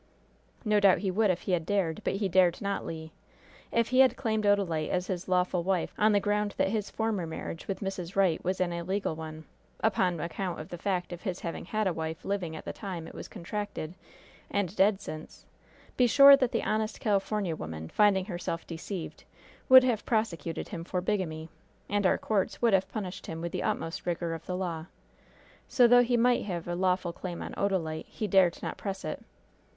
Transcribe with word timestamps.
"No 0.65 0.79
doubt 0.79 0.97
he 1.05 1.11
would 1.11 1.29
if 1.29 1.41
he 1.43 1.51
had 1.51 1.63
dared, 1.63 2.01
but 2.03 2.15
he 2.15 2.27
dared 2.27 2.59
not, 2.59 2.83
Le! 2.83 3.11
If 3.71 3.89
he 3.89 3.99
had 3.99 4.17
claimed 4.17 4.45
Odalite 4.45 4.89
as 4.89 5.05
his 5.05 5.27
lawful 5.27 5.61
wife, 5.61 5.93
on 5.95 6.11
the 6.11 6.19
ground 6.19 6.55
that 6.57 6.69
his 6.69 6.89
former 6.89 7.27
marriage 7.27 7.67
with 7.67 7.81
Mrs. 7.81 8.15
Wright 8.15 8.43
was 8.43 8.59
an 8.59 8.73
illegal 8.73 9.13
one, 9.15 9.43
upon 9.81 10.19
account 10.19 10.59
of 10.59 10.69
the 10.69 10.77
fact 10.79 11.13
of 11.13 11.21
his 11.21 11.41
having 11.41 11.65
had 11.65 11.85
a 11.85 11.93
wife 11.93 12.25
living 12.25 12.55
at 12.55 12.65
the 12.65 12.73
time 12.73 13.05
it 13.07 13.13
was 13.13 13.27
contracted, 13.27 13.93
and 14.49 14.75
dead 14.75 14.99
since, 14.99 15.45
be 15.97 16.07
sure 16.07 16.35
that 16.35 16.51
the 16.51 16.63
honest 16.63 16.99
California 16.99 17.55
woman, 17.55 17.87
finding 17.87 18.25
herself 18.25 18.65
deceived, 18.65 19.23
would 19.69 19.83
have 19.83 20.03
prosecuted 20.03 20.69
him 20.69 20.83
for 20.83 20.99
bigamy, 20.99 21.47
and 21.87 22.07
our 22.07 22.17
courts 22.17 22.59
would 22.59 22.73
have 22.73 22.91
punished 22.91 23.27
him 23.27 23.39
with 23.39 23.51
the 23.51 23.61
utmost 23.61 24.07
rigor 24.07 24.33
of 24.33 24.47
the 24.47 24.57
law! 24.57 24.87
So, 25.67 25.87
though 25.87 26.01
he 26.03 26.17
might 26.17 26.45
have 26.45 26.67
a 26.67 26.73
lawful 26.73 27.13
claim 27.13 27.43
on 27.43 27.53
Odalite, 27.53 28.07
he 28.07 28.25
dared 28.25 28.63
not 28.63 28.77
press 28.79 29.05
it! 29.05 29.21